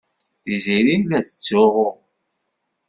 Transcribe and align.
Tiziri 0.43 0.95
la 1.03 1.19
tettsuɣu. 1.25 1.89